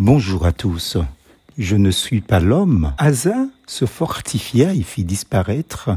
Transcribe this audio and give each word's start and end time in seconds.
Bonjour 0.00 0.46
à 0.46 0.52
tous. 0.52 0.96
Je 1.58 1.74
ne 1.74 1.90
suis 1.90 2.20
pas 2.20 2.38
l'homme. 2.38 2.92
Asa 2.98 3.48
se 3.66 3.84
fortifia 3.84 4.72
et 4.72 4.82
fit 4.82 5.02
disparaître 5.02 5.90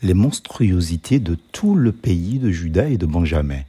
les 0.00 0.14
monstruosités 0.14 1.18
de 1.18 1.36
tout 1.50 1.74
le 1.74 1.90
pays 1.90 2.38
de 2.38 2.52
Juda 2.52 2.88
et 2.88 2.98
de 2.98 3.04
Benjamin. 3.04 3.62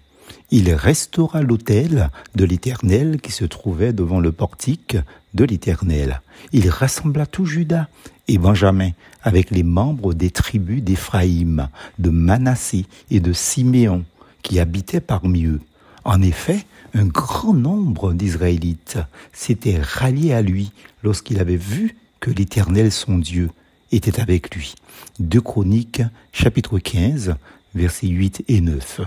Il 0.52 0.72
restaura 0.76 1.42
l'autel 1.42 2.12
de 2.36 2.46
l'Éternel 2.46 3.20
qui 3.20 3.32
se 3.32 3.46
trouvait 3.46 3.92
devant 3.92 4.20
le 4.20 4.32
portique 4.32 4.96
de 5.34 5.44
l'Éternel. 5.44 6.22
Il 6.52 6.70
rassembla 6.70 7.26
tout 7.26 7.46
Juda 7.46 7.90
et 8.28 8.38
Benjamin 8.38 8.92
avec 9.24 9.50
les 9.50 9.64
membres 9.64 10.14
des 10.14 10.30
tribus 10.30 10.84
d'Éphraïm, 10.84 11.68
de 11.98 12.12
Manassé 12.12 12.86
et 13.10 13.20
de 13.20 13.34
Siméon 13.34 14.06
qui 14.44 14.60
habitaient 14.60 15.02
parmi 15.02 15.46
eux. 15.46 15.62
En 16.06 16.22
effet, 16.22 16.66
un 16.94 17.06
grand 17.06 17.54
nombre 17.54 18.14
d'Israélites 18.14 18.98
s'étaient 19.34 19.80
ralliés 19.82 20.34
à 20.34 20.42
lui 20.42 20.72
lorsqu'il 21.04 21.40
avait 21.40 21.56
vu 21.56 21.96
que 22.20 22.32
l'Éternel 22.32 22.92
son 22.92 23.18
Dieu 23.18 23.52
était 23.92 24.20
avec 24.20 24.56
lui. 24.56 24.76
Deux 25.20 25.42
Chroniques, 25.42 26.02
chapitre 26.32 26.80
15, 26.80 27.36
versets 27.76 28.08
8 28.08 28.44
et 28.48 28.62
9. 28.62 29.02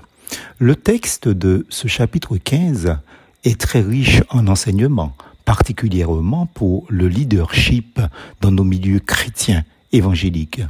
Le 0.59 0.77
texte 0.77 1.29
de 1.29 1.67
ce 1.69 1.89
chapitre 1.89 2.37
15 2.37 2.97
est 3.45 3.61
très 3.61 3.81
riche 3.81 4.23
en 4.31 4.47
enseignements, 4.47 5.15
particulièrement 5.45 6.47
pour 6.47 6.87
le 6.89 7.09
leadership 7.09 8.01
dans 8.41 8.51
nos 8.51 8.65
milieux 8.65 9.01
chrétiens 9.01 9.65
évangéliques. 9.93 10.63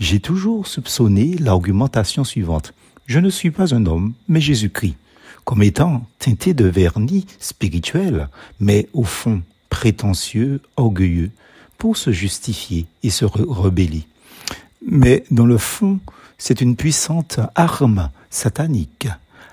J'ai 0.00 0.20
toujours 0.20 0.66
soupçonné 0.66 1.36
l'argumentation 1.38 2.24
suivante. 2.24 2.74
Je 3.06 3.20
ne 3.20 3.30
suis 3.30 3.50
pas 3.50 3.74
un 3.74 3.86
homme, 3.86 4.14
mais 4.28 4.40
Jésus-Christ, 4.40 4.96
comme 5.44 5.62
étant 5.62 6.06
teinté 6.18 6.54
de 6.54 6.66
vernis 6.66 7.26
spirituel, 7.38 8.28
mais 8.60 8.88
au 8.92 9.04
fond 9.04 9.42
prétentieux, 9.70 10.60
orgueilleux, 10.76 11.30
pour 11.78 11.96
se 11.96 12.12
justifier 12.12 12.86
et 13.02 13.10
se 13.10 13.24
rebeller. 13.24 14.06
Mais 14.86 15.24
dans 15.30 15.46
le 15.46 15.58
fond, 15.58 15.98
c'est 16.38 16.60
une 16.60 16.76
puissante 16.76 17.40
arme 17.54 18.10
satanique. 18.30 19.08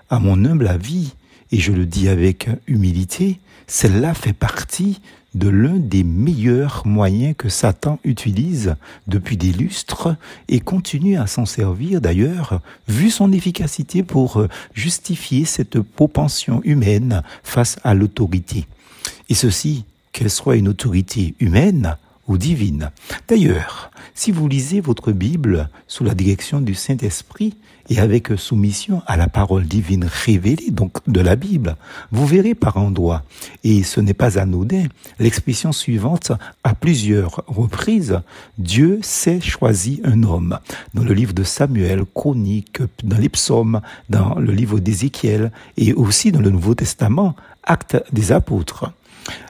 À 0.10 0.20
mon 0.20 0.46
humble 0.46 0.68
avis, 0.68 1.14
et 1.52 1.60
je 1.60 1.72
le 1.72 1.86
dis 1.86 2.08
avec 2.08 2.50
humilité, 2.68 3.40
celle-là 3.68 4.14
fait 4.14 4.34
partie 4.34 5.02
de 5.34 5.48
l'un 5.48 5.78
des 5.78 6.04
meilleurs 6.04 6.86
moyens 6.86 7.36
que 7.38 7.48
Satan 7.48 8.00
utilise 8.04 8.76
depuis 9.08 9.38
des 9.38 9.54
lustres 9.54 10.16
et 10.50 10.60
continue 10.60 11.18
à 11.18 11.26
s'en 11.28 11.46
servir 11.46 12.02
d'ailleurs, 12.02 12.62
vu 12.88 13.10
son 13.10 13.32
efficacité 13.32 14.04
pour 14.04 14.46
justifier 14.74 15.46
cette 15.46 15.80
propension 15.80 16.62
humaine 16.66 17.24
face 17.44 17.78
à 17.84 17.94
l'autorité. 17.94 18.66
Et 19.30 19.36
ceci, 19.36 19.86
qu'elle 20.12 20.30
soit 20.30 20.58
une 20.58 20.68
autorité 20.68 21.36
humaine 21.40 21.96
divine. 22.38 22.92
D'ailleurs, 23.28 23.92
si 24.14 24.32
vous 24.32 24.48
lisez 24.48 24.82
votre 24.82 25.12
Bible 25.12 25.70
sous 25.88 26.04
la 26.04 26.14
direction 26.14 26.62
du 26.62 26.76
Saint-Esprit 26.76 27.56
et 27.90 28.00
avec 28.00 28.30
soumission 28.38 29.02
à 29.08 29.18
la 29.18 29.28
parole 29.28 29.66
divine 29.66 30.06
révélée, 30.06 30.72
donc 30.72 30.98
de 31.08 31.20
la 31.20 31.36
Bible, 31.36 31.76
vous 32.12 32.26
verrez 32.26 32.56
par 32.56 32.78
endroits, 32.78 33.24
et 33.64 33.84
ce 33.84 34.00
n'est 34.00 34.14
pas 34.14 34.38
anodin, 34.38 34.86
l'expression 35.20 35.72
suivante 35.72 36.32
à 36.64 36.76
plusieurs 36.76 37.44
reprises, 37.48 38.22
Dieu 38.58 39.00
s'est 39.02 39.42
choisi 39.42 40.02
un 40.04 40.24
homme. 40.24 40.60
Dans 40.94 41.04
le 41.04 41.14
livre 41.14 41.34
de 41.34 41.44
Samuel, 41.44 42.04
Chronique, 42.14 42.82
dans 43.04 43.18
les 43.18 43.30
psaumes, 43.30 43.82
dans 44.10 44.36
le 44.36 44.52
livre 44.52 44.80
d'Ézéchiel 44.80 45.52
et 45.78 45.94
aussi 45.94 46.32
dans 46.32 46.42
le 46.42 46.50
Nouveau 46.50 46.76
Testament, 46.76 47.36
Actes 47.64 48.04
des 48.12 48.32
apôtres. 48.32 48.92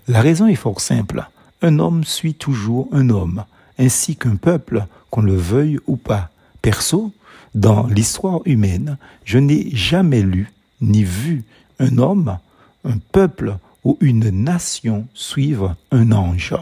La 0.07 0.21
raison 0.21 0.47
est 0.47 0.55
fort 0.55 0.81
simple. 0.81 1.25
Un 1.61 1.77
homme 1.77 2.03
suit 2.03 2.33
toujours 2.33 2.89
un 2.91 3.09
homme, 3.09 3.45
ainsi 3.77 4.15
qu'un 4.15 4.35
peuple, 4.35 4.85
qu'on 5.11 5.21
le 5.21 5.35
veuille 5.35 5.79
ou 5.85 5.95
pas. 5.95 6.29
Perso, 6.61 7.11
dans 7.53 7.85
l'histoire 7.85 8.39
humaine, 8.45 8.97
je 9.25 9.37
n'ai 9.37 9.69
jamais 9.71 10.21
lu 10.21 10.51
ni 10.81 11.03
vu 11.03 11.43
un 11.79 11.97
homme, 11.99 12.37
un 12.83 12.97
peuple 13.11 13.57
ou 13.83 13.97
une 14.01 14.29
nation 14.29 15.07
suivre 15.13 15.75
un 15.91 16.11
ange. 16.11 16.55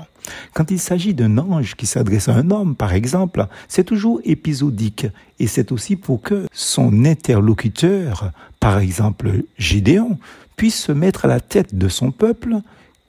Quand 0.53 0.69
il 0.69 0.79
s'agit 0.79 1.13
d'un 1.13 1.37
ange 1.37 1.75
qui 1.75 1.85
s'adresse 1.85 2.27
à 2.27 2.35
un 2.35 2.51
homme, 2.51 2.75
par 2.75 2.93
exemple, 2.93 3.47
c'est 3.67 3.85
toujours 3.85 4.19
épisodique 4.25 5.07
et 5.39 5.47
c'est 5.47 5.71
aussi 5.71 5.95
pour 5.95 6.21
que 6.21 6.45
son 6.51 7.05
interlocuteur, 7.05 8.31
par 8.59 8.79
exemple 8.79 9.43
Gédéon, 9.57 10.19
puisse 10.55 10.83
se 10.83 10.91
mettre 10.91 11.25
à 11.25 11.29
la 11.29 11.39
tête 11.39 11.75
de 11.75 11.87
son 11.87 12.11
peuple, 12.11 12.57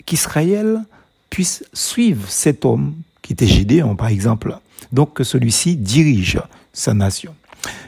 qu'Israël 0.06 0.84
puisse 1.40 1.64
cet 2.28 2.66
homme, 2.66 2.92
qui 3.22 3.32
était 3.32 3.46
Gédéon 3.46 3.96
par 3.96 4.08
exemple, 4.08 4.58
donc 4.92 5.14
que 5.14 5.24
celui-ci 5.24 5.74
dirige 5.74 6.38
sa 6.74 6.92
nation. 6.92 7.34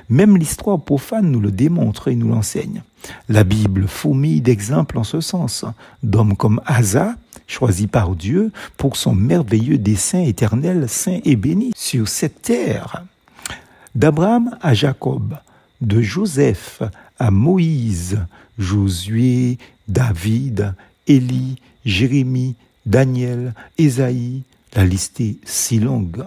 Même 0.08 0.38
l'histoire 0.38 0.80
profane 0.80 1.30
nous 1.30 1.38
le 1.38 1.50
démontre 1.50 2.08
et 2.08 2.14
nous 2.14 2.28
l'enseigne. 2.28 2.82
La 3.28 3.44
Bible 3.44 3.88
fourmille 3.88 4.40
d'exemples 4.40 4.96
en 4.96 5.04
ce 5.04 5.20
sens, 5.20 5.66
d'hommes 6.02 6.34
comme 6.34 6.62
Asa, 6.64 7.14
choisi 7.46 7.88
par 7.88 8.16
Dieu 8.16 8.52
pour 8.78 8.96
son 8.96 9.14
merveilleux 9.14 9.76
dessein 9.76 10.22
éternel, 10.22 10.88
saint 10.88 11.20
et 11.22 11.36
béni 11.36 11.72
sur 11.76 12.08
cette 12.08 12.40
terre. 12.40 13.04
D'Abraham 13.94 14.56
à 14.62 14.72
Jacob, 14.72 15.36
de 15.82 16.00
Joseph 16.00 16.82
à 17.18 17.30
Moïse, 17.30 18.18
Josué, 18.58 19.58
David, 19.88 20.74
Élie, 21.06 21.56
Jérémie, 21.84 22.56
Daniel, 22.86 23.54
Ésaïe, 23.78 24.42
la 24.74 24.84
liste 24.84 25.20
est 25.20 25.36
si 25.44 25.78
longue. 25.78 26.24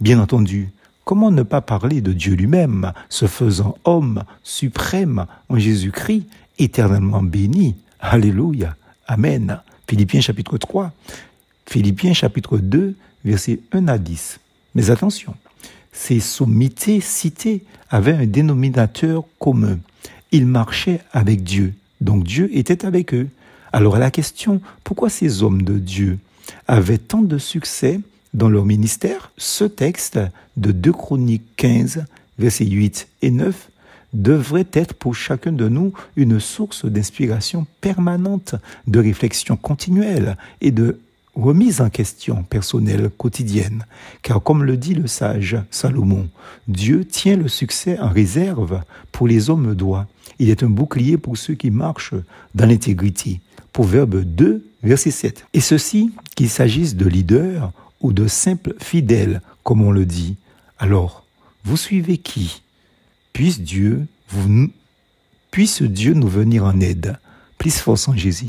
Bien 0.00 0.20
entendu, 0.20 0.70
comment 1.04 1.30
ne 1.30 1.42
pas 1.42 1.60
parler 1.60 2.00
de 2.00 2.12
Dieu 2.12 2.34
lui-même, 2.34 2.92
se 3.08 3.26
faisant 3.26 3.76
homme 3.84 4.24
suprême 4.42 5.26
en 5.48 5.58
Jésus-Christ, 5.58 6.26
éternellement 6.58 7.22
béni. 7.22 7.74
Alléluia. 8.00 8.76
Amen. 9.06 9.60
Philippiens 9.88 10.20
chapitre 10.20 10.58
3. 10.58 10.92
Philippiens 11.66 12.12
chapitre 12.12 12.58
2, 12.58 12.94
versets 13.24 13.60
1 13.72 13.88
à 13.88 13.98
10. 13.98 14.38
Mais 14.74 14.90
attention, 14.90 15.34
ces 15.92 16.20
sommités 16.20 17.00
citées 17.00 17.64
avaient 17.90 18.14
un 18.14 18.26
dénominateur 18.26 19.24
commun. 19.38 19.78
Ils 20.32 20.46
marchaient 20.46 21.00
avec 21.12 21.42
Dieu, 21.42 21.74
donc 22.00 22.24
Dieu 22.24 22.50
était 22.56 22.84
avec 22.84 23.14
eux. 23.14 23.28
Alors 23.76 23.98
la 23.98 24.10
question, 24.10 24.62
pourquoi 24.84 25.10
ces 25.10 25.42
hommes 25.42 25.60
de 25.60 25.78
Dieu 25.78 26.18
avaient 26.66 26.96
tant 26.96 27.20
de 27.20 27.36
succès 27.36 28.00
dans 28.32 28.48
leur 28.48 28.64
ministère? 28.64 29.32
Ce 29.36 29.64
texte 29.64 30.18
de 30.56 30.72
2 30.72 30.92
Chroniques 30.92 31.44
15, 31.58 32.06
versets 32.38 32.64
8 32.64 33.06
et 33.20 33.30
9 33.30 33.68
devrait 34.14 34.66
être 34.72 34.94
pour 34.94 35.14
chacun 35.14 35.52
de 35.52 35.68
nous 35.68 35.92
une 36.16 36.40
source 36.40 36.86
d'inspiration 36.86 37.66
permanente, 37.82 38.54
de 38.86 38.98
réflexion 38.98 39.58
continuelle 39.58 40.38
et 40.62 40.70
de 40.70 40.98
remise 41.34 41.82
en 41.82 41.90
question 41.90 42.44
personnelle 42.44 43.10
quotidienne. 43.10 43.84
Car 44.22 44.42
comme 44.42 44.64
le 44.64 44.78
dit 44.78 44.94
le 44.94 45.06
sage 45.06 45.58
Salomon, 45.70 46.30
Dieu 46.66 47.04
tient 47.04 47.36
le 47.36 47.48
succès 47.48 47.98
en 48.00 48.08
réserve 48.08 48.80
pour 49.12 49.28
les 49.28 49.50
hommes 49.50 49.74
droits. 49.74 50.06
Il 50.38 50.48
est 50.48 50.62
un 50.62 50.70
bouclier 50.70 51.18
pour 51.18 51.36
ceux 51.36 51.54
qui 51.54 51.70
marchent 51.70 52.14
dans 52.54 52.64
l'intégrité. 52.64 53.42
Proverbe 53.76 54.22
2, 54.24 54.64
verset 54.82 55.10
7. 55.10 55.44
Et 55.52 55.60
ceci, 55.60 56.10
qu'il 56.34 56.48
s'agisse 56.48 56.96
de 56.96 57.04
leaders 57.04 57.72
ou 58.00 58.14
de 58.14 58.26
simples 58.26 58.72
fidèles, 58.78 59.42
comme 59.64 59.82
on 59.82 59.90
le 59.90 60.06
dit. 60.06 60.36
Alors, 60.78 61.26
vous 61.62 61.76
suivez 61.76 62.16
qui? 62.16 62.62
Puisse 63.34 63.60
Dieu 63.60 64.06
vous, 64.30 64.70
puisse 65.50 65.82
Dieu 65.82 66.14
nous 66.14 66.26
venir 66.26 66.64
en 66.64 66.80
aide. 66.80 67.18
Plus 67.58 67.76
force 67.76 68.08
en 68.08 68.16
Jésus. 68.16 68.48